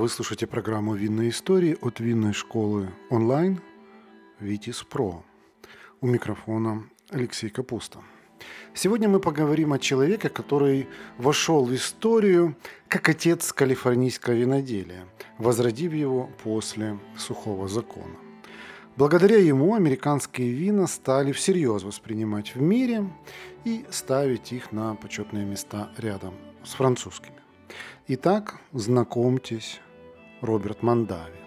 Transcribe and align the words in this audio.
Вы 0.00 0.08
слушаете 0.08 0.46
программу 0.46 0.94
«Винные 0.94 1.28
истории» 1.28 1.76
от 1.82 2.00
винной 2.00 2.32
школы 2.32 2.88
онлайн 3.10 3.60
«Витис 4.40 4.82
Про». 4.82 5.22
У 6.00 6.06
микрофона 6.06 6.84
Алексей 7.10 7.50
Капуста. 7.50 7.98
Сегодня 8.72 9.10
мы 9.10 9.20
поговорим 9.20 9.74
о 9.74 9.78
человеке, 9.78 10.30
который 10.30 10.88
вошел 11.18 11.66
в 11.66 11.74
историю 11.74 12.56
как 12.88 13.10
отец 13.10 13.52
калифорнийского 13.52 14.32
виноделия, 14.32 15.04
возродив 15.36 15.92
его 15.92 16.30
после 16.42 16.98
сухого 17.18 17.68
закона. 17.68 18.16
Благодаря 18.96 19.36
ему 19.36 19.74
американские 19.74 20.50
вина 20.52 20.86
стали 20.86 21.32
всерьез 21.32 21.82
воспринимать 21.82 22.54
в 22.54 22.62
мире 22.62 23.04
и 23.66 23.84
ставить 23.90 24.50
их 24.52 24.72
на 24.72 24.94
почетные 24.94 25.44
места 25.44 25.90
рядом 25.98 26.32
с 26.64 26.72
французскими. 26.72 27.36
Итак, 28.08 28.56
знакомьтесь, 28.72 29.80
Роберт 30.40 30.82
Мандави. 30.82 31.40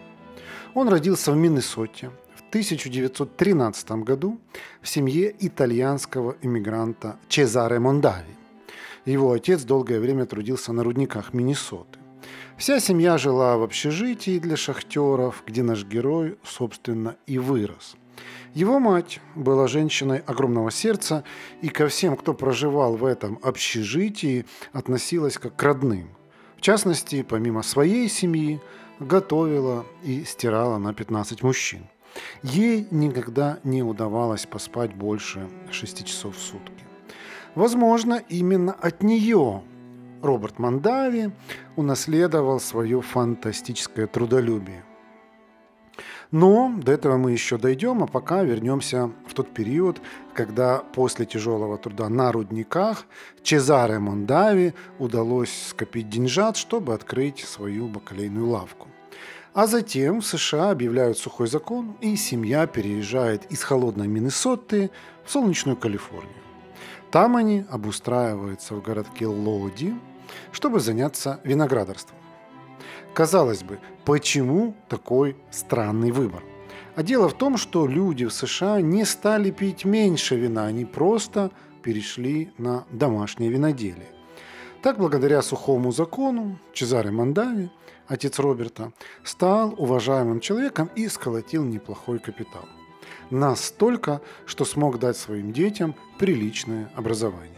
Он 0.73 0.89
родился 0.89 1.31
в 1.31 1.35
Миннесоте 1.35 2.09
в 2.35 2.49
1913 2.49 3.91
году 4.03 4.39
в 4.81 4.87
семье 4.87 5.33
итальянского 5.39 6.35
иммигранта 6.41 7.17
Чезаре 7.27 7.79
Мондави. 7.79 8.35
Его 9.05 9.31
отец 9.31 9.63
долгое 9.63 9.99
время 9.99 10.25
трудился 10.25 10.73
на 10.73 10.83
рудниках 10.83 11.33
Миннесоты. 11.33 11.99
Вся 12.57 12.79
семья 12.79 13.17
жила 13.17 13.57
в 13.57 13.63
общежитии 13.63 14.39
для 14.39 14.55
шахтеров, 14.55 15.43
где 15.45 15.63
наш 15.63 15.83
герой, 15.85 16.37
собственно, 16.43 17.15
и 17.25 17.37
вырос. 17.37 17.95
Его 18.53 18.79
мать 18.79 19.19
была 19.35 19.67
женщиной 19.67 20.19
огромного 20.19 20.69
сердца 20.71 21.23
и 21.61 21.69
ко 21.69 21.87
всем, 21.87 22.15
кто 22.15 22.33
проживал 22.33 22.95
в 22.95 23.03
этом 23.03 23.39
общежитии, 23.41 24.45
относилась 24.71 25.37
как 25.37 25.55
к 25.55 25.63
родным– 25.63 26.09
частности, 26.63 27.21
помимо 27.21 27.61
своей 27.61 28.09
семьи, 28.09 28.59
готовила 28.99 29.85
и 30.03 30.23
стирала 30.23 30.77
на 30.77 30.93
15 30.93 31.43
мужчин. 31.43 31.87
Ей 32.43 32.87
никогда 32.91 33.59
не 33.63 33.83
удавалось 33.83 34.45
поспать 34.45 34.93
больше 34.93 35.49
6 35.71 36.05
часов 36.05 36.35
в 36.37 36.39
сутки. 36.39 36.83
Возможно, 37.55 38.21
именно 38.29 38.73
от 38.73 39.03
нее 39.03 39.63
Роберт 40.21 40.59
Мандави 40.59 41.31
унаследовал 41.75 42.59
свое 42.59 43.01
фантастическое 43.01 44.07
трудолюбие– 44.07 44.83
но 46.33 46.73
до 46.75 46.91
этого 46.91 47.17
мы 47.17 47.31
еще 47.31 47.59
дойдем, 47.59 48.01
а 48.01 48.07
пока 48.07 48.41
вернемся 48.41 49.11
в 49.27 49.35
тот 49.35 49.53
период, 49.53 50.01
когда 50.33 50.79
после 50.79 51.27
тяжелого 51.27 51.77
труда 51.77 52.09
на 52.09 52.31
рудниках 52.31 53.05
Чезаре 53.43 53.99
Мондави 53.99 54.73
удалось 54.97 55.53
скопить 55.69 56.09
деньжат, 56.09 56.57
чтобы 56.57 56.95
открыть 56.95 57.41
свою 57.41 57.87
бакалейную 57.87 58.49
лавку. 58.49 58.87
А 59.53 59.67
затем 59.67 60.21
в 60.21 60.25
США 60.25 60.71
объявляют 60.71 61.19
сухой 61.19 61.47
закон, 61.47 61.95
и 62.01 62.15
семья 62.15 62.65
переезжает 62.65 63.45
из 63.51 63.61
холодной 63.61 64.07
Миннесоты 64.07 64.89
в 65.23 65.31
солнечную 65.31 65.77
Калифорнию. 65.77 66.33
Там 67.11 67.35
они 67.35 67.63
обустраиваются 67.69 68.73
в 68.73 68.81
городке 68.81 69.27
Лоди, 69.27 69.93
чтобы 70.51 70.79
заняться 70.79 71.39
виноградарством. 71.43 72.22
Казалось 73.13 73.61
бы, 73.61 73.79
почему 74.05 74.75
такой 74.89 75.37
странный 75.51 76.11
выбор? 76.11 76.43
А 76.95 77.03
дело 77.03 77.29
в 77.29 77.33
том, 77.33 77.57
что 77.57 77.85
люди 77.85 78.25
в 78.25 78.33
США 78.33 78.81
не 78.81 79.05
стали 79.05 79.51
пить 79.51 79.85
меньше 79.85 80.35
вина, 80.35 80.65
они 80.65 80.85
просто 80.85 81.51
перешли 81.83 82.51
на 82.57 82.85
домашнее 82.91 83.51
виноделие. 83.51 84.09
Так, 84.81 84.97
благодаря 84.97 85.41
сухому 85.43 85.91
закону, 85.91 86.59
Чезаре 86.73 87.11
Мандави, 87.11 87.69
отец 88.07 88.39
Роберта, 88.39 88.91
стал 89.23 89.75
уважаемым 89.77 90.39
человеком 90.39 90.89
и 90.95 91.07
сколотил 91.07 91.63
неплохой 91.63 92.17
капитал. 92.17 92.65
Настолько, 93.29 94.21
что 94.45 94.65
смог 94.65 94.97
дать 94.97 95.17
своим 95.17 95.53
детям 95.53 95.95
приличное 96.17 96.91
образование. 96.95 97.52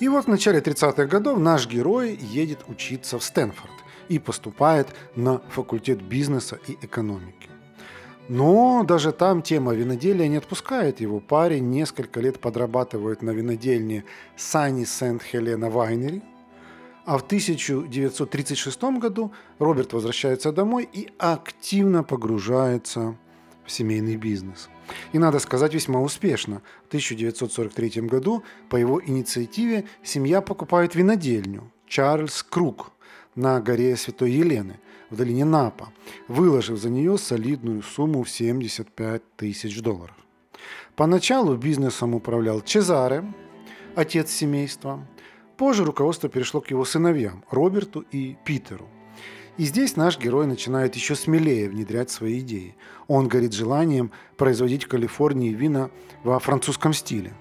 И 0.00 0.08
вот 0.08 0.24
в 0.24 0.28
начале 0.28 0.60
30-х 0.60 1.06
годов 1.06 1.38
наш 1.38 1.68
герой 1.68 2.18
едет 2.20 2.60
учиться 2.68 3.18
в 3.18 3.24
Стэнфорд 3.24 3.70
и 4.08 4.18
поступает 4.18 4.88
на 5.14 5.38
факультет 5.50 6.02
бизнеса 6.02 6.58
и 6.66 6.76
экономики. 6.82 7.48
Но 8.28 8.84
даже 8.84 9.12
там 9.12 9.42
тема 9.42 9.74
виноделия 9.74 10.28
не 10.28 10.38
отпускает 10.38 11.00
его. 11.00 11.20
Парень 11.20 11.70
несколько 11.70 12.20
лет 12.20 12.40
подрабатывает 12.40 13.22
на 13.22 13.30
винодельне 13.30 14.04
Sunny 14.36 14.86
Сент 14.86 15.22
Хелена 15.22 15.68
Вайнери. 15.68 16.22
А 17.04 17.18
в 17.18 17.22
1936 17.22 18.82
году 18.98 19.32
Роберт 19.58 19.92
возвращается 19.92 20.52
домой 20.52 20.88
и 20.90 21.10
активно 21.18 22.02
погружается 22.02 23.18
семейный 23.66 24.16
бизнес. 24.16 24.68
И 25.12 25.18
надо 25.18 25.38
сказать, 25.38 25.74
весьма 25.74 26.00
успешно. 26.00 26.62
В 26.84 26.88
1943 26.88 28.02
году 28.02 28.42
по 28.68 28.76
его 28.76 29.02
инициативе 29.04 29.84
семья 30.02 30.40
покупает 30.40 30.94
винодельню 30.94 31.70
Чарльз 31.86 32.42
Круг 32.42 32.92
на 33.34 33.60
горе 33.60 33.96
Святой 33.96 34.30
Елены 34.30 34.78
в 35.10 35.16
долине 35.16 35.44
Напа, 35.44 35.92
выложив 36.28 36.78
за 36.78 36.90
нее 36.90 37.18
солидную 37.18 37.82
сумму 37.82 38.22
в 38.22 38.30
75 38.30 39.22
тысяч 39.36 39.80
долларов. 39.80 40.16
Поначалу 40.96 41.56
бизнесом 41.56 42.14
управлял 42.14 42.60
Чезаре, 42.60 43.24
отец 43.94 44.30
семейства. 44.30 45.06
Позже 45.56 45.84
руководство 45.84 46.28
перешло 46.28 46.60
к 46.60 46.70
его 46.70 46.84
сыновьям 46.84 47.44
Роберту 47.50 48.04
и 48.10 48.36
Питеру. 48.44 48.88
И 49.56 49.64
здесь 49.64 49.94
наш 49.94 50.18
герой 50.18 50.46
начинает 50.46 50.96
еще 50.96 51.14
смелее 51.14 51.68
внедрять 51.68 52.10
свои 52.10 52.40
идеи. 52.40 52.74
Он 53.06 53.28
горит 53.28 53.52
желанием 53.52 54.10
производить 54.36 54.84
в 54.84 54.88
Калифорнии 54.88 55.50
вина 55.50 55.90
во 56.24 56.40
французском 56.40 56.92
стиле. 56.92 57.32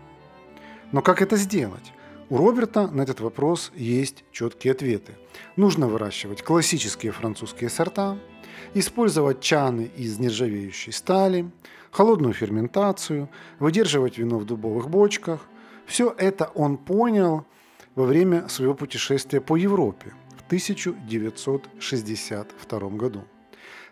Но 0.91 1.01
как 1.01 1.23
это 1.23 1.37
сделать? 1.37 1.91
У 2.29 2.37
Роберта 2.37 2.87
на 2.87 3.01
этот 3.01 3.19
вопрос 3.19 3.71
есть 3.75 4.23
четкие 4.31 4.73
ответы. 4.73 5.13
Нужно 5.55 5.87
выращивать 5.87 6.43
классические 6.43 7.11
французские 7.11 7.71
сорта, 7.71 8.19
использовать 8.75 9.41
чаны 9.41 9.89
из 9.97 10.19
нержавеющей 10.19 10.93
стали, 10.93 11.49
холодную 11.89 12.33
ферментацию, 12.35 13.27
выдерживать 13.57 14.19
вино 14.19 14.37
в 14.37 14.45
дубовых 14.45 14.87
бочках. 14.87 15.41
Все 15.87 16.13
это 16.15 16.51
он 16.53 16.77
понял 16.77 17.45
во 17.95 18.05
время 18.05 18.47
своего 18.49 18.75
путешествия 18.75 19.41
по 19.41 19.55
Европе– 19.55 20.13
1962 20.53 22.89
году. 22.89 23.23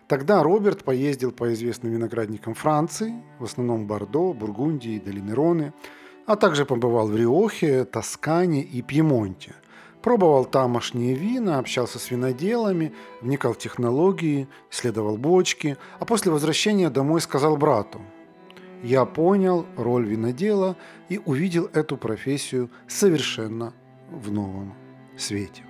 Тогда 0.06 0.44
Роберт 0.44 0.84
поездил 0.84 1.32
по 1.32 1.52
известным 1.54 1.92
виноградникам 1.92 2.54
Франции, 2.54 3.20
в 3.40 3.44
основном 3.44 3.88
Бордо, 3.88 4.32
Бургундии, 4.32 5.02
Долины 5.04 5.34
Роны, 5.34 5.72
а 6.24 6.36
также 6.36 6.64
побывал 6.64 7.08
в 7.08 7.16
Риохе, 7.16 7.84
Тоскане 7.84 8.62
и 8.62 8.80
Пьемонте. 8.80 9.56
Пробовал 10.02 10.44
тамошние 10.44 11.14
вина, 11.14 11.58
общался 11.58 11.98
с 11.98 12.12
виноделами, 12.12 12.92
вникал 13.22 13.54
в 13.54 13.58
технологии, 13.58 14.46
исследовал 14.70 15.16
бочки, 15.16 15.76
а 15.98 16.04
после 16.04 16.30
возвращения 16.30 16.90
домой 16.90 17.20
сказал 17.20 17.56
брату 17.56 18.00
«Я 18.84 19.04
понял 19.04 19.66
роль 19.76 20.06
винодела 20.06 20.76
и 21.08 21.20
увидел 21.24 21.68
эту 21.72 21.96
профессию 21.96 22.70
совершенно 22.86 23.72
в 24.10 24.30
новом 24.30 24.74
свете». 25.16 25.64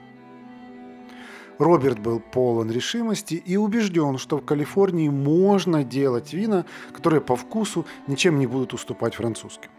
Роберт 1.63 2.01
был 2.01 2.19
полон 2.19 2.71
решимости 2.73 3.35
и 3.35 3.57
убежден, 3.57 4.19
что 4.19 4.39
в 4.39 4.45
Калифорнии 4.45 5.09
можно 5.09 5.85
делать 5.85 6.33
вина, 6.33 6.67
которые 6.93 7.21
по 7.21 7.37
вкусу 7.37 7.87
ничем 8.09 8.39
не 8.39 8.47
будут 8.49 8.73
уступать 8.73 9.15
французским. 9.15 9.71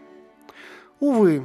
Увы, 0.98 1.44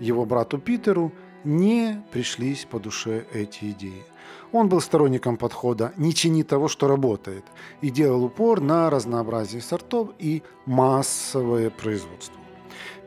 его 0.00 0.24
брату 0.24 0.58
Питеру 0.58 1.12
не 1.44 2.02
пришлись 2.10 2.66
по 2.68 2.80
душе 2.80 3.26
эти 3.32 3.70
идеи. 3.70 4.04
Он 4.50 4.68
был 4.68 4.80
сторонником 4.80 5.36
подхода 5.36 5.92
«не 5.96 6.12
чини 6.12 6.42
того, 6.42 6.66
что 6.66 6.88
работает» 6.88 7.44
и 7.80 7.90
делал 7.90 8.24
упор 8.24 8.60
на 8.60 8.90
разнообразие 8.90 9.62
сортов 9.62 10.10
и 10.18 10.42
массовое 10.64 11.70
производство. 11.70 12.34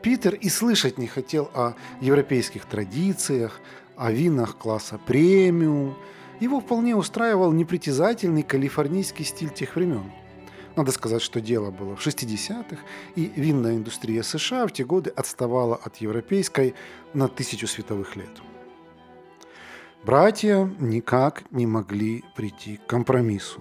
Питер 0.00 0.34
и 0.34 0.48
слышать 0.48 0.96
не 0.96 1.06
хотел 1.06 1.50
о 1.52 1.74
европейских 2.00 2.64
традициях, 2.64 3.60
о 3.96 4.10
винах 4.10 4.56
класса 4.56 4.98
премиум– 5.06 5.94
его 6.40 6.60
вполне 6.60 6.96
устраивал 6.96 7.52
непритязательный 7.52 8.42
калифорнийский 8.42 9.24
стиль 9.24 9.50
тех 9.50 9.76
времен. 9.76 10.10
Надо 10.76 10.92
сказать, 10.92 11.22
что 11.22 11.40
дело 11.40 11.70
было 11.70 11.96
в 11.96 12.06
60-х, 12.06 12.78
и 13.14 13.32
винная 13.36 13.76
индустрия 13.76 14.22
США 14.22 14.66
в 14.66 14.72
те 14.72 14.84
годы 14.84 15.10
отставала 15.10 15.76
от 15.76 15.96
европейской 15.96 16.74
на 17.12 17.28
тысячу 17.28 17.66
световых 17.66 18.16
лет. 18.16 18.30
Братья 20.04 20.70
никак 20.78 21.44
не 21.50 21.66
могли 21.66 22.24
прийти 22.34 22.78
к 22.78 22.86
компромиссу. 22.86 23.60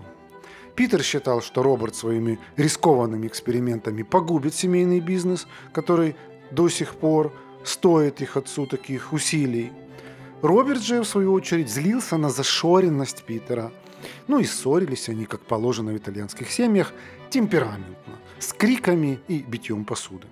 Питер 0.75 1.03
считал, 1.03 1.41
что 1.41 1.61
Роберт 1.61 1.95
своими 1.95 2.39
рискованными 2.55 3.27
экспериментами 3.27 4.03
погубит 4.03 4.53
семейный 4.53 5.01
бизнес, 5.01 5.47
который 5.73 6.15
до 6.51 6.69
сих 6.69 6.95
пор 6.95 7.33
стоит 7.65 8.21
их 8.21 8.37
отцу 8.37 8.65
таких 8.65 9.11
усилий. 9.11 9.73
Роберт 10.41 10.81
же, 10.81 11.01
в 11.01 11.05
свою 11.05 11.33
очередь, 11.33 11.69
злился 11.69 12.17
на 12.17 12.29
зашоренность 12.29 13.23
Питера. 13.23 13.71
Ну 14.27 14.39
и 14.39 14.45
ссорились 14.45 15.09
они, 15.09 15.25
как 15.25 15.41
положено 15.41 15.91
в 15.91 15.97
итальянских 15.97 16.51
семьях, 16.51 16.93
темпераментно, 17.29 18.19
с 18.39 18.53
криками 18.53 19.19
и 19.27 19.39
битьем 19.39 19.83
посуды. 19.83 20.27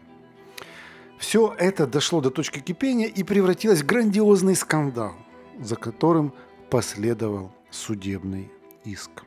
Все 1.18 1.54
это 1.58 1.88
дошло 1.88 2.22
до 2.22 2.30
точки 2.30 2.60
кипения 2.60 3.08
и 3.08 3.24
превратилось 3.24 3.82
в 3.82 3.86
грандиозный 3.86 4.56
скандал, 4.56 5.16
за 5.60 5.76
которым 5.76 6.34
последовал 6.70 7.52
судебный 7.70 8.52
иск. 8.86 9.27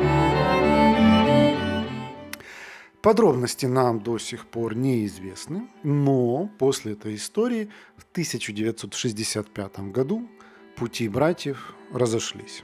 Подробности 3.01 3.65
нам 3.65 3.99
до 3.99 4.19
сих 4.19 4.45
пор 4.45 4.75
неизвестны, 4.75 5.67
но 5.81 6.47
после 6.59 6.93
этой 6.93 7.15
истории 7.15 7.69
в 7.97 8.03
1965 8.11 9.79
году 9.91 10.29
пути 10.75 11.09
братьев 11.09 11.73
разошлись. 11.91 12.63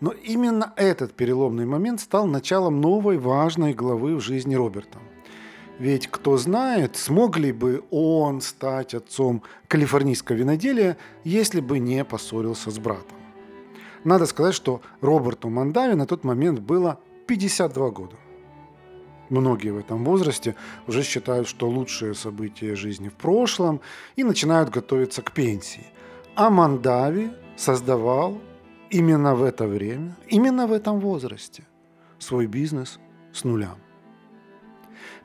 Но 0.00 0.10
именно 0.10 0.72
этот 0.74 1.14
переломный 1.14 1.64
момент 1.64 2.00
стал 2.00 2.26
началом 2.26 2.80
новой 2.80 3.18
важной 3.18 3.72
главы 3.72 4.16
в 4.16 4.20
жизни 4.20 4.56
Роберта. 4.56 4.98
Ведь 5.78 6.08
кто 6.08 6.36
знает, 6.38 6.96
смог 6.96 7.38
ли 7.38 7.52
бы 7.52 7.84
он 7.92 8.40
стать 8.40 8.94
отцом 8.94 9.44
калифорнийского 9.68 10.34
виноделия, 10.34 10.96
если 11.22 11.60
бы 11.60 11.78
не 11.78 12.04
поссорился 12.04 12.72
с 12.72 12.80
братом. 12.80 13.16
Надо 14.02 14.26
сказать, 14.26 14.56
что 14.56 14.82
Роберту 15.00 15.48
Мандави 15.50 15.94
на 15.94 16.06
тот 16.06 16.24
момент 16.24 16.58
было 16.58 16.98
52 17.28 17.90
года. 17.90 18.16
Многие 19.32 19.70
в 19.70 19.78
этом 19.78 20.04
возрасте 20.04 20.56
уже 20.86 21.02
считают, 21.02 21.48
что 21.48 21.66
лучшие 21.66 22.14
события 22.14 22.74
жизни 22.74 23.08
в 23.08 23.14
прошлом 23.14 23.80
и 24.14 24.24
начинают 24.24 24.68
готовиться 24.68 25.22
к 25.22 25.32
пенсии. 25.32 25.86
А 26.36 26.50
Мандави 26.50 27.30
создавал 27.56 28.38
именно 28.90 29.34
в 29.34 29.42
это 29.42 29.66
время, 29.66 30.14
именно 30.28 30.66
в 30.66 30.72
этом 30.72 31.00
возрасте 31.00 31.62
свой 32.18 32.46
бизнес 32.46 33.00
с 33.32 33.44
нуля. 33.44 33.74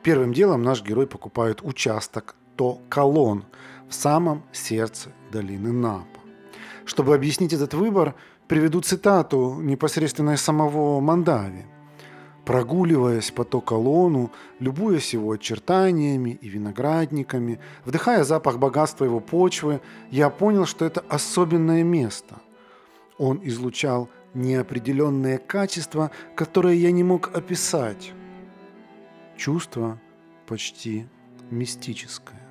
Первым 0.04 0.32
делом 0.32 0.64
наш 0.64 0.84
герой 0.84 1.06
покупает 1.06 1.62
участок 1.62 2.36
то 2.56 2.80
колонн 2.88 3.44
в 3.90 3.94
самом 3.94 4.44
сердце 4.54 5.10
долины 5.34 5.74
Напа. 5.74 6.22
Чтобы 6.86 7.14
объяснить 7.14 7.52
этот 7.52 7.74
выбор, 7.74 8.16
приведу 8.48 8.80
цитату 8.80 9.60
непосредственно 9.62 10.36
из 10.36 10.42
самого 10.42 11.02
Мандави– 11.02 11.66
прогуливаясь 12.48 13.30
по 13.30 13.44
Токолону, 13.44 14.32
любуясь 14.62 15.14
его 15.14 15.32
очертаниями 15.32 16.40
и 16.42 16.48
виноградниками, 16.48 17.60
вдыхая 17.84 18.24
запах 18.24 18.58
богатства 18.58 19.04
его 19.04 19.20
почвы, 19.20 19.82
я 20.12 20.30
понял, 20.30 20.66
что 20.66 20.86
это 20.86 21.04
особенное 21.10 21.84
место. 21.84 22.36
Он 23.18 23.42
излучал 23.44 24.08
неопределенные 24.34 25.40
качества, 25.40 26.10
которые 26.36 26.82
я 26.82 26.92
не 26.92 27.04
мог 27.04 27.36
описать. 27.36 28.14
Чувство 29.36 30.00
почти 30.48 31.06
мистическое. 31.52 32.47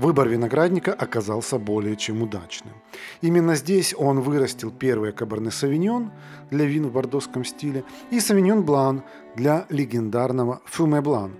Выбор 0.00 0.28
виноградника 0.28 0.94
оказался 0.94 1.58
более 1.58 1.94
чем 1.94 2.22
удачным. 2.22 2.72
Именно 3.20 3.54
здесь 3.54 3.94
он 3.94 4.20
вырастил 4.20 4.70
первый 4.70 5.12
каберне 5.12 5.50
савиньон 5.50 6.10
для 6.50 6.64
вин 6.64 6.86
в 6.86 6.92
бордоском 6.92 7.44
стиле 7.44 7.84
и 8.10 8.18
савиньон 8.18 8.62
блан 8.62 9.02
для 9.36 9.66
легендарного 9.68 10.62
фюме 10.64 11.02
блан, 11.02 11.32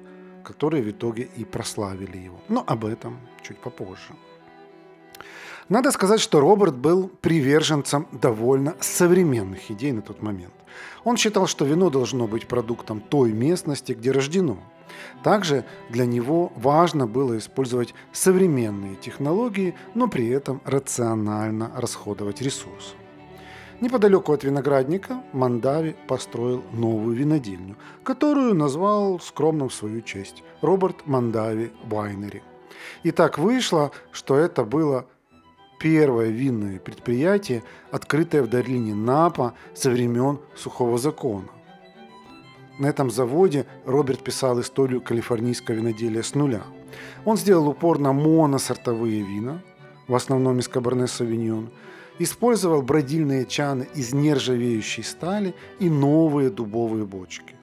которые 0.44 0.82
в 0.82 0.90
итоге 0.90 1.30
и 1.38 1.46
прославили 1.46 2.18
его. 2.18 2.36
Но 2.50 2.62
об 2.66 2.84
этом 2.84 3.16
чуть 3.42 3.56
попозже. 3.56 4.14
Надо 5.70 5.90
сказать, 5.90 6.20
что 6.20 6.38
Роберт 6.40 6.76
был 6.76 7.08
приверженцем 7.08 8.08
довольно 8.12 8.74
современных 8.80 9.70
идей 9.70 9.92
на 9.92 10.02
тот 10.02 10.20
момент. 10.20 10.52
Он 11.04 11.16
считал, 11.16 11.46
что 11.46 11.64
вино 11.64 11.88
должно 11.88 12.26
быть 12.26 12.46
продуктом 12.46 13.00
той 13.00 13.32
местности, 13.32 13.92
где 13.94 14.10
рождено– 14.12 14.58
также 15.22 15.64
для 15.88 16.06
него 16.06 16.52
важно 16.56 17.06
было 17.06 17.38
использовать 17.38 17.94
современные 18.12 18.96
технологии, 18.96 19.74
но 19.94 20.08
при 20.08 20.28
этом 20.28 20.60
рационально 20.64 21.70
расходовать 21.76 22.40
ресурсы. 22.40 22.94
Неподалеку 23.80 24.32
от 24.32 24.44
виноградника 24.44 25.22
Мандави 25.32 25.96
построил 26.06 26.62
новую 26.72 27.16
винодельню, 27.16 27.76
которую 28.04 28.54
назвал 28.54 29.18
скромно 29.20 29.68
в 29.68 29.74
свою 29.74 30.02
честь 30.02 30.42
Роберт 30.60 31.06
Мандави 31.06 31.72
Вайнери. 31.84 32.42
И 33.02 33.10
так 33.10 33.38
вышло, 33.38 33.90
что 34.12 34.36
это 34.36 34.64
было 34.64 35.06
первое 35.78 36.28
винное 36.28 36.78
предприятие, 36.78 37.62
открытое 37.90 38.42
в 38.42 38.50
долине 38.50 38.94
Напа 38.94 39.54
со 39.74 39.90
времен 39.90 40.40
Сухого 40.54 40.98
закона. 40.98 41.48
На 42.80 42.86
этом 42.86 43.10
заводе 43.10 43.66
Роберт 43.84 44.24
писал 44.24 44.58
историю 44.58 45.02
калифорнийского 45.02 45.74
виноделия 45.74 46.22
с 46.22 46.34
нуля. 46.34 46.62
Он 47.26 47.36
сделал 47.36 47.68
упор 47.68 47.98
на 47.98 48.14
моносортовые 48.14 49.20
вина, 49.20 49.60
в 50.08 50.14
основном 50.14 50.60
из 50.60 50.68
Каберне 50.68 51.06
Савиньон, 51.06 51.68
использовал 52.18 52.80
бродильные 52.80 53.44
чаны 53.44 53.86
из 53.94 54.14
нержавеющей 54.14 55.04
стали 55.04 55.54
и 55.78 55.90
новые 55.90 56.48
дубовые 56.48 57.04
бочки. 57.04 57.54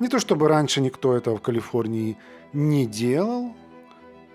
Не 0.00 0.08
то 0.08 0.18
чтобы 0.18 0.48
раньше 0.48 0.82
никто 0.82 1.16
этого 1.16 1.38
в 1.38 1.40
Калифорнии 1.40 2.18
не 2.52 2.84
делал, 2.84 3.54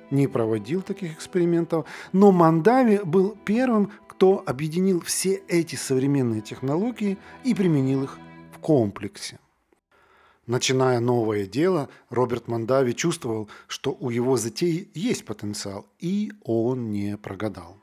не 0.10 0.26
проводил 0.26 0.82
таких 0.82 1.14
экспериментов, 1.14 1.86
но 2.12 2.32
Мандави 2.32 3.02
был 3.04 3.38
первым, 3.46 3.92
кто 4.08 4.42
объединил 4.48 5.00
все 5.02 5.44
эти 5.48 5.76
современные 5.76 6.42
технологии 6.42 7.20
и 7.44 7.54
применил 7.54 8.06
их 8.06 8.18
в 8.52 8.58
комплексе. 8.58 9.38
Начиная 10.48 11.00
новое 11.00 11.48
дело, 11.48 11.90
Роберт 12.12 12.48
Мандави 12.48 12.94
чувствовал, 12.94 13.50
что 13.68 13.98
у 14.00 14.12
его 14.12 14.38
затеи 14.38 14.90
есть 14.94 15.26
потенциал, 15.26 15.88
и 16.00 16.32
он 16.44 16.92
не 16.92 17.18
прогадал. 17.18 17.78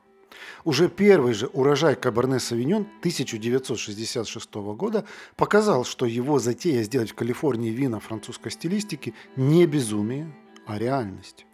Уже 0.63 0.87
первый 0.87 1.33
же 1.33 1.47
урожай 1.47 1.95
Каберне 1.95 2.39
Савиньон 2.39 2.87
1966 2.99 4.53
года 4.75 5.05
показал, 5.35 5.83
что 5.83 6.05
его 6.05 6.39
затея 6.39 6.83
сделать 6.83 7.11
в 7.11 7.15
Калифорнии 7.15 7.69
вина 7.69 7.99
французской 7.99 8.49
стилистики 8.49 9.13
не 9.35 9.65
безумие, 9.65 10.33
а 10.65 10.77
реальность. 10.77 11.45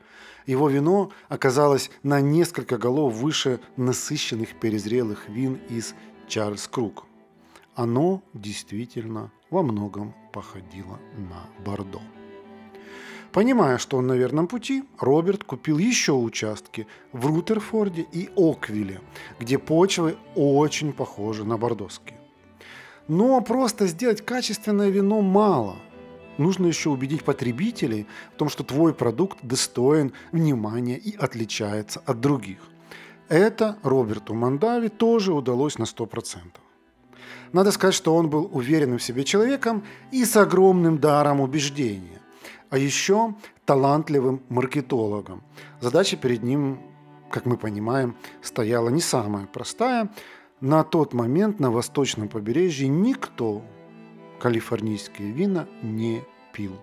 Его 0.46 0.70
вино 0.70 1.12
оказалось 1.28 1.90
на 2.04 2.22
несколько 2.22 2.78
голов 2.78 3.16
выше 3.16 3.60
насыщенных 3.78 4.60
перезрелых 4.60 5.28
вин 5.28 5.60
из 5.70 5.96
Чарльз 6.28 6.68
Круг. 6.68 7.06
Оно 7.76 8.24
действительно 8.34 9.32
во 9.50 9.64
многом 9.64 10.14
походило 10.32 11.00
на 11.18 11.64
Бордо. 11.64 12.02
Понимая, 13.32 13.78
что 13.78 13.98
он 13.98 14.08
на 14.08 14.14
верном 14.14 14.48
пути, 14.48 14.84
Роберт 15.00 15.44
купил 15.44 15.78
еще 15.78 16.14
участки 16.14 16.88
в 17.14 17.28
Рутерфорде 17.28 18.02
и 18.12 18.30
Оквилле, 18.36 19.02
где 19.40 19.60
почвы 19.60 20.18
очень 20.36 20.94
похожи 20.94 21.46
на 21.46 21.58
бордоские. 21.58 22.20
Но 23.08 23.40
просто 23.42 23.88
сделать 23.88 24.26
качественное 24.26 24.90
вино 24.90 25.22
мало. 25.22 25.76
Нужно 26.38 26.68
еще 26.68 26.90
убедить 26.90 27.24
потребителей 27.24 28.08
в 28.34 28.38
том, 28.38 28.50
что 28.50 28.64
твой 28.64 28.94
продукт 28.94 29.38
достоин 29.44 30.14
внимания 30.32 30.98
и 30.98 31.16
отличается 31.16 32.02
от 32.06 32.20
других. 32.20 32.60
Это 33.28 33.78
Роберту 33.84 34.34
Мандави 34.34 34.88
тоже 34.88 35.34
удалось 35.34 35.78
на 35.78 35.84
100%. 35.84 36.38
Надо 37.54 37.72
сказать, 37.72 37.96
что 37.96 38.16
он 38.16 38.30
был 38.30 38.50
уверенным 38.54 39.00
в 39.00 39.04
себе 39.04 39.24
человеком 39.24 39.84
и 40.12 40.24
с 40.24 40.36
огромным 40.38 41.00
даром 41.00 41.42
убеждения. 41.42 42.22
А 42.70 42.78
еще 42.78 43.34
талантливым 43.66 44.42
маркетологом. 44.50 45.44
Задача 45.82 46.18
перед 46.18 46.44
ним, 46.44 46.80
как 47.32 47.46
мы 47.46 47.58
понимаем, 47.58 48.16
стояла 48.42 48.90
не 48.90 49.02
самая 49.02 49.48
простая. 49.48 50.10
На 50.62 50.84
тот 50.84 51.14
момент 51.14 51.60
на 51.60 51.72
восточном 51.72 52.30
побережье 52.30 52.88
никто 52.88 53.64
калифорнийские 54.40 55.32
вина 55.32 55.68
не 55.82 56.24
пил. 56.54 56.76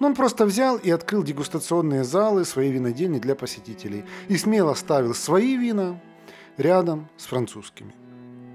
Но 0.00 0.08
он 0.08 0.14
просто 0.14 0.44
взял 0.44 0.76
и 0.76 0.90
открыл 0.90 1.22
дегустационные 1.22 2.04
залы 2.04 2.44
своей 2.44 2.72
винодельни 2.72 3.18
для 3.18 3.36
посетителей 3.36 4.04
и 4.28 4.36
смело 4.36 4.74
ставил 4.74 5.14
свои 5.14 5.56
вина 5.56 6.00
рядом 6.56 7.08
с 7.16 7.26
французскими. 7.26 7.94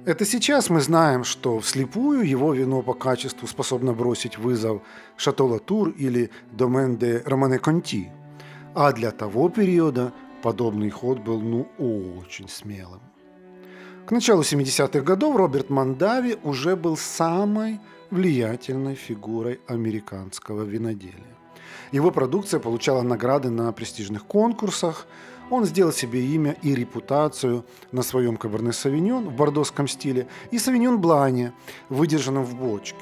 Это 0.06 0.26
сейчас 0.26 0.70
мы 0.70 0.80
знаем, 0.80 1.24
что 1.24 1.60
вслепую 1.60 2.28
его 2.28 2.54
вино 2.54 2.82
по 2.82 2.94
качеству 2.94 3.48
способно 3.48 3.94
бросить 3.94 4.38
вызов 4.38 4.82
Шато 5.18 5.44
Латур 5.44 5.90
или 5.90 6.30
Домен 6.52 6.98
де 6.98 7.22
Романе 7.26 7.60
Конти. 7.60 8.10
А 8.74 8.94
для 8.94 9.12
того 9.12 9.50
периода 9.50 10.14
подобный 10.42 10.90
ход 10.90 11.20
был 11.20 11.42
ну 11.42 11.68
очень 11.78 12.48
смелым. 12.48 13.02
К 14.06 14.12
началу 14.12 14.42
70-х 14.42 15.02
годов 15.02 15.36
Роберт 15.36 15.70
Мандави 15.70 16.38
уже 16.44 16.76
был 16.76 16.96
самой 16.96 17.80
влиятельной 18.10 18.96
фигурой 18.96 19.60
американского 19.68 20.64
виноделия. 20.64 21.36
Его 21.92 22.12
продукция 22.12 22.60
получала 22.60 23.02
награды 23.02 23.50
на 23.50 23.72
престижных 23.72 24.26
конкурсах. 24.26 25.08
Он 25.50 25.66
сделал 25.66 25.92
себе 25.92 26.24
имя 26.24 26.56
и 26.62 26.76
репутацию 26.76 27.66
на 27.92 28.04
своем 28.04 28.38
Каберне 28.38 28.72
Савиньон 28.72 29.30
в 29.30 29.34
бордоском 29.36 29.88
стиле 29.88 30.28
и 30.52 30.60
Савиньон 30.60 31.00
Блане, 31.00 31.54
выдержанном 31.90 32.46
в 32.46 32.56
бочке. 32.56 33.00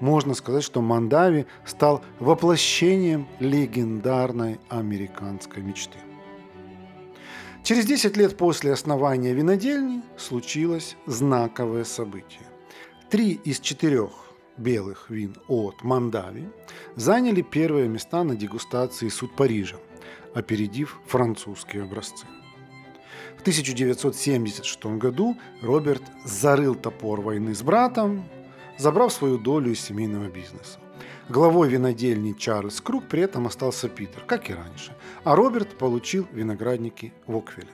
Можно 0.00 0.34
сказать, 0.34 0.64
что 0.64 0.80
Мандави 0.80 1.46
стал 1.64 2.02
воплощением 2.20 3.26
легендарной 3.40 4.60
американской 4.68 5.62
мечты. 5.62 5.98
Через 7.64 7.84
10 7.84 8.16
лет 8.16 8.36
после 8.36 8.72
основания 8.72 9.34
винодельни 9.34 10.02
случилось 10.16 10.96
знаковое 11.06 11.84
событие. 11.84 12.42
Три 13.10 13.32
из 13.44 13.60
четырех 13.60 14.10
белых 14.56 15.10
вин 15.10 15.36
от 15.48 15.82
Мандави 15.82 16.48
заняли 16.96 17.42
первые 17.42 17.88
места 17.88 18.24
на 18.24 18.36
дегустации 18.36 19.08
суд 19.08 19.34
Парижа, 19.36 19.76
опередив 20.34 21.00
французские 21.06 21.82
образцы. 21.82 22.26
В 23.36 23.40
1976 23.40 24.84
году 24.98 25.36
Роберт 25.62 26.02
зарыл 26.24 26.74
топор 26.74 27.20
войны 27.20 27.54
с 27.54 27.62
братом, 27.62 28.24
забрав 28.78 29.12
свою 29.12 29.38
долю 29.38 29.72
из 29.72 29.80
семейного 29.80 30.28
бизнеса. 30.28 30.78
Главой 31.28 31.68
винодельни 31.68 32.32
Чарльз 32.32 32.80
Круг 32.80 33.06
при 33.06 33.22
этом 33.22 33.46
остался 33.46 33.88
Питер, 33.88 34.24
как 34.26 34.50
и 34.50 34.54
раньше, 34.54 34.96
а 35.24 35.36
Роберт 35.36 35.76
получил 35.76 36.26
виноградники 36.32 37.12
в 37.26 37.36
Оквиле. 37.36 37.68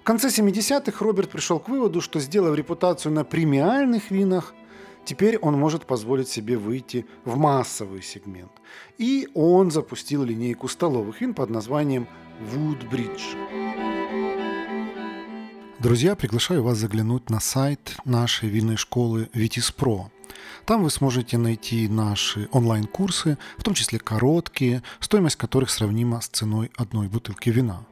В 0.00 0.02
конце 0.02 0.28
70-х 0.28 1.04
Роберт 1.04 1.28
пришел 1.28 1.60
к 1.60 1.68
выводу, 1.68 2.00
что 2.00 2.20
сделав 2.20 2.56
репутацию 2.56 3.12
на 3.12 3.22
премиальных 3.22 4.10
винах, 4.10 4.54
Теперь 5.04 5.38
он 5.38 5.58
может 5.58 5.86
позволить 5.86 6.28
себе 6.28 6.56
выйти 6.56 7.06
в 7.24 7.36
массовый 7.36 8.02
сегмент. 8.02 8.52
И 8.98 9.28
он 9.34 9.70
запустил 9.70 10.22
линейку 10.22 10.68
столовых 10.68 11.20
вин 11.20 11.34
под 11.34 11.50
названием 11.50 12.06
Woodbridge. 12.52 13.36
Друзья, 15.78 16.14
приглашаю 16.14 16.62
вас 16.62 16.76
заглянуть 16.76 17.30
на 17.30 17.40
сайт 17.40 17.96
нашей 18.04 18.50
винной 18.50 18.76
школы 18.76 19.30
Vitis 19.32 19.74
Pro. 19.74 20.10
Там 20.66 20.82
вы 20.84 20.90
сможете 20.90 21.38
найти 21.38 21.88
наши 21.88 22.48
онлайн-курсы, 22.52 23.38
в 23.56 23.62
том 23.62 23.74
числе 23.74 23.98
короткие, 23.98 24.82
стоимость 25.00 25.36
которых 25.36 25.70
сравнима 25.70 26.20
с 26.20 26.28
ценой 26.28 26.70
одной 26.76 27.08
бутылки 27.08 27.48
вина. 27.50 27.86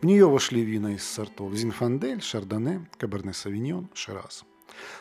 В 0.00 0.04
нее 0.04 0.28
вошли 0.28 0.62
вина 0.62 0.94
из 0.94 1.04
сортов 1.04 1.54
Зинфандель, 1.54 2.20
Шардоне, 2.20 2.86
Каберне 2.98 3.32
Савиньон, 3.32 3.88
Шираз. 3.94 4.44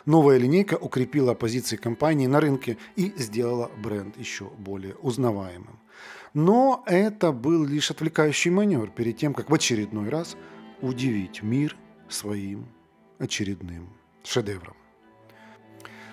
Новая 0.05 0.37
линейка 0.37 0.75
укрепила 0.75 1.33
позиции 1.33 1.75
компании 1.75 2.27
на 2.27 2.39
рынке 2.39 2.77
и 2.95 3.13
сделала 3.17 3.69
бренд 3.77 4.17
еще 4.17 4.45
более 4.45 4.95
узнаваемым. 4.95 5.79
Но 6.33 6.83
это 6.85 7.31
был 7.31 7.65
лишь 7.65 7.91
отвлекающий 7.91 8.51
маневр 8.51 8.89
перед 8.89 9.17
тем, 9.17 9.33
как 9.33 9.49
в 9.49 9.53
очередной 9.53 10.09
раз 10.09 10.37
удивить 10.81 11.43
мир 11.43 11.75
своим 12.07 12.67
очередным 13.19 13.89
шедевром. 14.23 14.75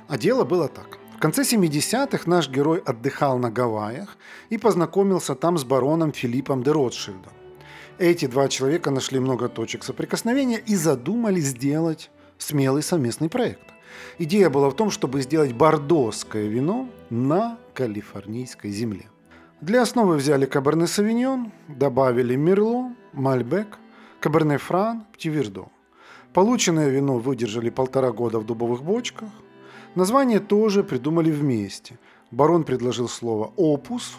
А 0.09 0.19
дело 0.19 0.45
было 0.45 0.69
так. 0.69 0.99
В 1.17 1.19
конце 1.19 1.43
70-х 1.43 2.29
наш 2.29 2.49
герой 2.49 2.81
отдыхал 2.81 3.39
на 3.39 3.51
Гавайях 3.51 4.17
и 4.51 4.59
познакомился 4.59 5.37
там 5.37 5.57
с 5.57 5.65
бароном 5.65 6.13
Филиппом 6.13 6.65
де 6.65 6.73
Ротшильдом. 6.73 7.33
Эти 8.03 8.27
два 8.27 8.49
человека 8.49 8.91
нашли 8.91 9.21
много 9.21 9.49
точек 9.49 9.85
соприкосновения 9.85 10.59
и 10.59 10.75
задумали 10.75 11.39
сделать 11.39 12.11
смелый 12.37 12.83
совместный 12.83 13.29
проект. 13.29 13.63
Идея 14.19 14.51
была 14.51 14.71
в 14.71 14.75
том, 14.75 14.91
чтобы 14.91 15.23
сделать 15.23 15.53
бордоское 15.53 16.49
вино 16.49 16.89
на 17.11 17.59
калифорнийской 17.75 18.73
земле. 18.73 19.05
Для 19.61 19.83
основы 19.83 20.17
взяли 20.17 20.47
Каберне 20.47 20.89
Савиньон, 20.89 21.53
добавили 21.69 22.35
Мерло, 22.35 22.93
Мальбек, 23.13 23.79
Каберне 24.19 24.59
Фран, 24.59 25.05
Птивердо. 25.13 25.69
Полученное 26.33 26.89
вино 26.89 27.19
выдержали 27.19 27.71
полтора 27.71 28.11
года 28.11 28.41
в 28.41 28.45
дубовых 28.45 28.83
бочках. 28.83 29.29
Название 29.95 30.41
тоже 30.41 30.83
придумали 30.83 31.31
вместе. 31.31 32.01
Барон 32.33 32.65
предложил 32.65 33.09
слово 33.09 33.53
«опус», 33.55 34.19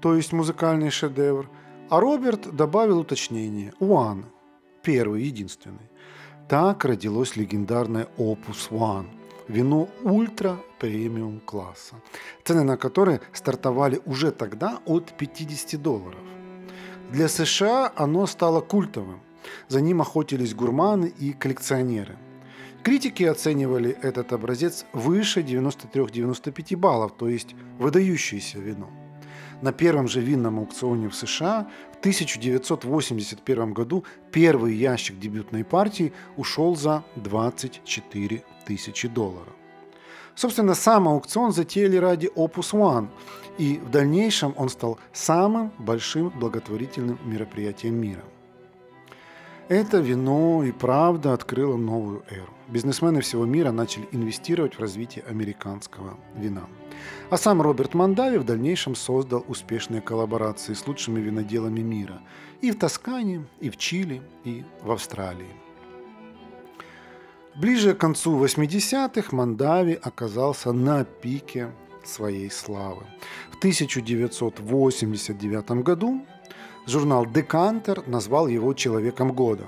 то 0.00 0.16
есть 0.16 0.32
музыкальный 0.32 0.90
шедевр, 0.90 1.48
а 1.90 2.00
Роберт 2.00 2.54
добавил 2.54 3.00
уточнение 3.00 3.74
«one», 3.80 4.24
первый, 4.82 5.24
единственный. 5.24 5.90
Так 6.48 6.84
родилось 6.84 7.36
легендарное 7.36 8.06
Opus 8.16 8.70
One– 8.70 9.06
вино 9.48 9.88
ультра 10.04 10.56
премиум 10.78 11.40
класса, 11.40 11.96
цены 12.44 12.62
на 12.62 12.76
которое 12.76 13.20
стартовали 13.32 14.00
уже 14.06 14.30
тогда 14.30 14.78
от 14.86 15.12
50 15.16 15.82
долларов. 15.82 16.20
Для 17.10 17.28
США 17.28 17.92
оно 17.96 18.26
стало 18.26 18.60
культовым. 18.60 19.20
За 19.68 19.80
ним 19.80 20.00
охотились 20.00 20.54
гурманы 20.54 21.12
и 21.18 21.32
коллекционеры. 21.32 22.16
Критики 22.84 23.24
оценивали 23.24 23.90
этот 24.02 24.32
образец 24.32 24.86
выше 24.92 25.40
93-95 25.40 26.76
баллов, 26.76 27.12
то 27.18 27.28
есть 27.28 27.54
выдающееся 27.78 28.58
вино. 28.58 28.88
На 29.62 29.72
первом 29.72 30.08
же 30.08 30.20
винном 30.20 30.58
аукционе 30.58 31.08
в 31.08 31.14
США 31.14 31.68
в 31.92 31.98
1981 31.98 33.72
году 33.72 34.04
первый 34.32 34.74
ящик 34.74 35.18
дебютной 35.18 35.64
партии 35.64 36.12
ушел 36.36 36.76
за 36.76 37.04
24 37.16 38.42
тысячи 38.66 39.08
долларов. 39.08 39.54
Собственно, 40.34 40.74
сам 40.74 41.08
аукцион 41.08 41.52
затеяли 41.52 41.96
ради 41.96 42.30
Opus 42.34 42.72
One, 42.72 43.08
и 43.58 43.78
в 43.78 43.90
дальнейшем 43.90 44.54
он 44.56 44.68
стал 44.68 44.98
самым 45.12 45.72
большим 45.78 46.30
благотворительным 46.30 47.18
мероприятием 47.24 47.96
мира. 47.96 48.24
Это 49.68 49.98
вино 49.98 50.64
и 50.64 50.72
правда 50.72 51.32
открыло 51.32 51.76
новую 51.76 52.24
эру. 52.28 52.52
Бизнесмены 52.68 53.20
всего 53.20 53.44
мира 53.44 53.70
начали 53.70 54.08
инвестировать 54.10 54.74
в 54.76 54.80
развитие 54.80 55.24
американского 55.28 56.16
вина. 56.34 56.66
А 57.30 57.36
сам 57.36 57.62
Роберт 57.62 57.94
Мандави 57.94 58.38
в 58.38 58.44
дальнейшем 58.44 58.94
создал 58.94 59.44
успешные 59.48 60.00
коллаборации 60.00 60.74
с 60.74 60.86
лучшими 60.86 61.20
виноделами 61.20 61.80
мира 61.80 62.20
и 62.60 62.70
в 62.70 62.78
Тоскане, 62.78 63.46
и 63.60 63.70
в 63.70 63.76
Чили, 63.76 64.22
и 64.44 64.64
в 64.82 64.90
Австралии. 64.90 65.50
Ближе 67.56 67.94
к 67.94 67.98
концу 67.98 68.44
80-х 68.44 69.36
Мандави 69.36 69.98
оказался 70.02 70.72
на 70.72 71.04
пике 71.04 71.70
своей 72.04 72.50
славы. 72.50 73.04
В 73.50 73.58
1989 73.58 75.70
году 75.82 76.24
журнал 76.86 77.26
«Декантер» 77.26 78.02
назвал 78.06 78.48
его 78.48 78.72
«Человеком 78.74 79.32
года». 79.32 79.66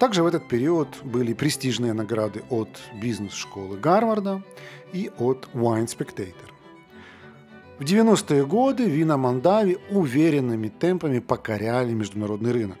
Также 0.00 0.22
в 0.22 0.26
этот 0.26 0.48
период 0.48 0.88
были 1.04 1.34
престижные 1.34 1.92
награды 1.92 2.42
от 2.48 2.70
бизнес-школы 3.02 3.76
Гарварда 3.76 4.42
и 4.94 5.10
от 5.18 5.50
Wine 5.52 5.86
Spectator. 5.86 6.48
В 7.78 7.82
90-е 7.82 8.46
годы 8.46 8.88
вина 8.88 9.18
Мандави 9.18 9.76
уверенными 9.90 10.68
темпами 10.68 11.18
покоряли 11.18 11.92
международный 11.92 12.52
рынок. 12.52 12.78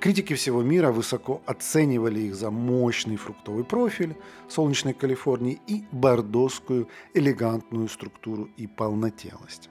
Критики 0.00 0.34
всего 0.34 0.62
мира 0.62 0.90
высоко 0.90 1.40
оценивали 1.46 2.18
их 2.22 2.34
за 2.34 2.50
мощный 2.50 3.16
фруктовый 3.16 3.62
профиль 3.62 4.16
солнечной 4.48 4.92
Калифорнии 4.92 5.60
и 5.68 5.84
бордоскую 5.92 6.88
элегантную 7.14 7.88
структуру 7.88 8.48
и 8.56 8.66
полнотелость. 8.66 9.70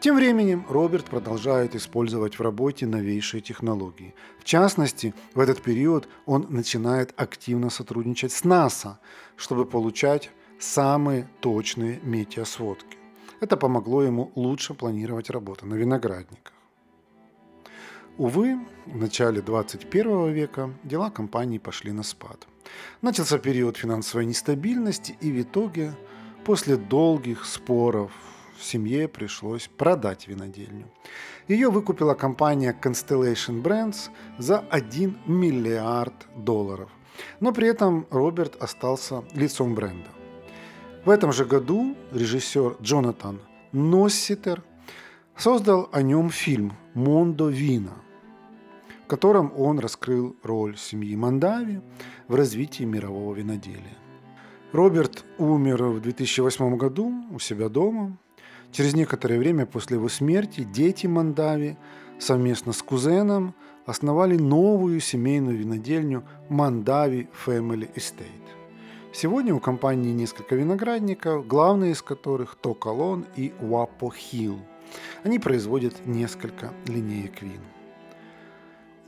Тем 0.00 0.14
временем 0.14 0.64
Роберт 0.68 1.06
продолжает 1.06 1.74
использовать 1.74 2.38
в 2.38 2.42
работе 2.42 2.86
новейшие 2.86 3.40
технологии. 3.40 4.14
В 4.38 4.44
частности, 4.44 5.12
в 5.34 5.40
этот 5.40 5.60
период 5.60 6.08
он 6.24 6.46
начинает 6.50 7.12
активно 7.16 7.68
сотрудничать 7.68 8.30
с 8.30 8.44
НАСА, 8.44 9.00
чтобы 9.36 9.66
получать 9.66 10.30
самые 10.60 11.28
точные 11.40 11.98
метеосводки. 12.04 12.96
Это 13.40 13.56
помогло 13.56 14.04
ему 14.04 14.30
лучше 14.36 14.72
планировать 14.74 15.30
работу 15.30 15.66
на 15.66 15.74
виноградниках. 15.74 16.54
Увы, 18.18 18.58
в 18.86 18.96
начале 18.96 19.42
21 19.42 20.32
века 20.32 20.70
дела 20.84 21.10
компании 21.10 21.58
пошли 21.58 21.90
на 21.90 22.04
спад. 22.04 22.46
Начался 23.02 23.38
период 23.38 23.76
финансовой 23.76 24.26
нестабильности 24.26 25.16
и 25.20 25.32
в 25.32 25.42
итоге, 25.42 25.92
после 26.44 26.76
долгих 26.76 27.44
споров, 27.44 28.12
семье 28.62 29.08
пришлось 29.08 29.68
продать 29.68 30.28
винодельню. 30.28 30.86
Ее 31.48 31.70
выкупила 31.70 32.14
компания 32.14 32.76
Constellation 32.80 33.62
Brands 33.62 34.10
за 34.38 34.58
1 34.58 35.18
миллиард 35.26 36.14
долларов. 36.36 36.90
Но 37.40 37.52
при 37.52 37.68
этом 37.68 38.06
Роберт 38.10 38.56
остался 38.62 39.24
лицом 39.34 39.74
бренда. 39.74 40.08
В 41.04 41.10
этом 41.10 41.32
же 41.32 41.44
году 41.44 41.96
режиссер 42.12 42.76
Джонатан 42.82 43.40
Носситер 43.72 44.62
создал 45.36 45.88
о 45.92 46.02
нем 46.02 46.30
фильм 46.30 46.74
«Мондо 46.94 47.48
Вина», 47.48 47.94
в 49.04 49.06
котором 49.06 49.52
он 49.56 49.78
раскрыл 49.78 50.36
роль 50.42 50.76
семьи 50.76 51.16
Мандави 51.16 51.80
в 52.28 52.34
развитии 52.34 52.84
мирового 52.84 53.34
виноделия. 53.34 53.96
Роберт 54.72 55.24
умер 55.38 55.82
в 55.84 56.00
2008 56.00 56.76
году 56.76 57.24
у 57.30 57.38
себя 57.38 57.68
дома. 57.68 58.18
Через 58.72 58.94
некоторое 58.94 59.38
время 59.38 59.66
после 59.66 59.96
его 59.96 60.08
смерти 60.08 60.64
дети 60.64 61.06
Мандави 61.06 61.76
совместно 62.18 62.72
с 62.72 62.82
кузеном 62.82 63.54
основали 63.86 64.36
новую 64.36 65.00
семейную 65.00 65.56
винодельню 65.56 66.24
Мандави 66.48 67.28
Family 67.46 67.92
Estate. 67.94 68.48
Сегодня 69.12 69.54
у 69.54 69.60
компании 69.60 70.12
несколько 70.12 70.54
виноградников, 70.54 71.46
главные 71.46 71.92
из 71.92 72.02
которых 72.02 72.56
Токалон 72.56 73.24
и 73.36 73.52
Уапо 73.60 74.12
Хилл. 74.12 74.58
Они 75.24 75.38
производят 75.38 76.06
несколько 76.06 76.72
линеек 76.86 77.42
вин. 77.42 77.60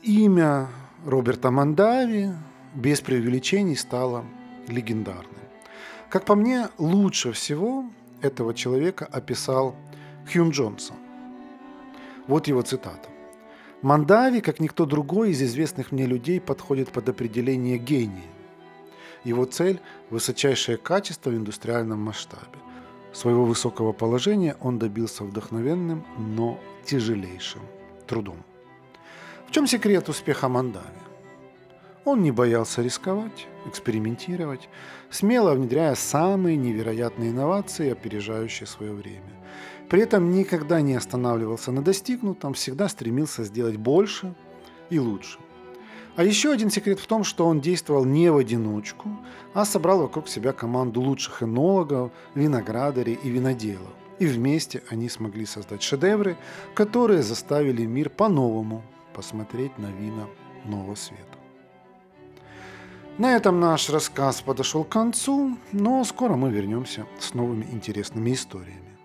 Имя 0.03 0.69
Роберта 1.05 1.51
Мандави 1.51 2.31
без 2.75 3.01
преувеличений 3.03 3.77
стало 3.77 4.25
легендарным. 4.67 5.27
Как 6.09 6.25
по 6.25 6.35
мне, 6.35 6.69
лучше 6.79 7.33
всего 7.33 7.85
этого 8.23 8.55
человека 8.55 9.07
описал 9.07 9.75
Хьюн 10.31 10.51
Джонсон. 10.51 10.97
Вот 12.27 12.49
его 12.49 12.63
цитата. 12.63 13.09
«Мандави, 13.83 14.41
как 14.41 14.61
никто 14.61 14.85
другой 14.85 15.31
из 15.31 15.43
известных 15.43 15.91
мне 15.91 16.07
людей, 16.07 16.41
подходит 16.41 16.91
под 16.91 17.09
определение 17.09 17.79
гения. 17.79 18.31
Его 19.25 19.45
цель– 19.47 19.81
высочайшее 20.11 20.77
качество 20.77 21.31
в 21.31 21.35
индустриальном 21.35 21.99
масштабе. 22.01 22.59
Своего 23.13 23.45
высокого 23.45 23.93
положения 23.93 24.57
он 24.61 24.79
добился 24.79 25.25
вдохновенным, 25.25 26.05
но 26.19 26.61
тяжелейшим 26.85 27.63
трудом. 28.07 28.45
В 29.49 29.53
чем 29.53 29.67
секрет 29.67 30.09
успеха 30.09 30.49
Мандави? 30.49 31.10
Он 32.05 32.23
не 32.23 32.31
боялся 32.31 32.81
рисковать, 32.81 33.47
экспериментировать, 33.67 34.69
смело 35.11 35.55
внедряя 35.55 35.95
самые 35.95 36.57
невероятные 36.57 37.31
инновации, 37.31 37.91
опережающие 37.91 38.67
свое 38.67 38.93
время. 38.93 39.21
При 39.91 40.01
этом 40.03 40.31
никогда 40.31 40.81
не 40.81 40.95
останавливался 40.95 41.73
на 41.73 41.83
достигнутом, 41.83 42.55
всегда 42.55 42.89
стремился 42.89 43.45
сделать 43.45 43.77
больше 43.77 44.35
и 44.89 44.99
лучше. 44.99 45.39
А 46.17 46.25
еще 46.25 46.53
один 46.53 46.71
секрет 46.71 47.01
в 47.01 47.07
том, 47.07 47.23
что 47.23 47.47
он 47.47 47.61
действовал 47.61 48.05
не 48.05 48.31
в 48.31 48.37
одиночку, 48.37 49.11
а 49.53 49.65
собрал 49.65 50.01
вокруг 50.01 50.29
себя 50.29 50.53
команду 50.53 51.01
лучших 51.01 51.43
энологов, 51.43 52.13
виноградарей 52.35 53.19
и 53.23 53.29
виноделов. 53.29 53.93
И 54.19 54.27
вместе 54.27 54.83
они 54.91 55.09
смогли 55.09 55.47
создать 55.47 55.83
шедевры, 55.83 56.37
которые 56.75 57.23
заставили 57.23 57.85
мир 57.85 58.11
по-новому 58.11 58.83
посмотреть 59.15 59.77
на 59.79 59.87
вина 59.87 60.27
нового 60.65 60.95
света. 60.95 61.30
На 63.19 63.37
этом 63.37 63.61
наш 63.61 63.91
рассказ 63.91 64.41
подошел 64.41 64.85
к 64.85 64.89
концу, 64.89 65.59
но 65.73 66.05
скоро 66.05 66.37
мы 66.37 66.51
вернемся 66.51 67.07
с 67.19 67.35
новыми 67.35 67.67
интересными 67.71 68.33
историями. 68.33 68.97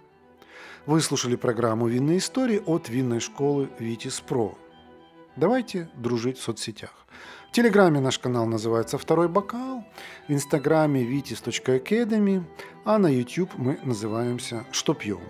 Вы 0.85 1.01
слушали 1.01 1.35
программу 1.35 1.87
«Винные 1.87 2.19
истории» 2.19 2.61
от 2.65 2.89
винной 2.89 3.19
школы 3.19 3.69
«Витис 3.79 4.21
Про». 4.21 4.57
Давайте 5.35 5.89
дружить 5.95 6.37
в 6.37 6.43
соцсетях. 6.43 6.93
В 7.49 7.51
Телеграме 7.51 7.99
наш 7.99 8.19
канал 8.19 8.45
называется 8.45 8.97
«Второй 8.97 9.27
бокал», 9.27 9.83
в 10.27 10.31
Инстаграме 10.31 11.03
vitis.academy, 11.03 12.43
а 12.85 12.97
на 12.97 13.07
YouTube 13.07 13.51
мы 13.57 13.79
называемся 13.83 14.65
«Что 14.71 14.93
пьем?». 14.93 15.21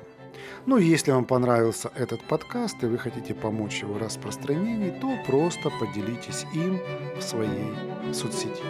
Ну, 0.68 0.78
если 0.78 1.12
вам 1.12 1.26
понравился 1.26 1.92
этот 1.96 2.24
подкаст 2.24 2.84
и 2.84 2.88
вы 2.88 2.98
хотите 2.98 3.36
помочь 3.36 3.82
его 3.82 4.00
распространению, 4.00 5.00
то 5.00 5.16
просто 5.28 5.70
поделитесь 5.70 6.46
им 6.56 6.80
в 7.16 7.22
своей 7.22 7.72
соцсети. 8.12 8.64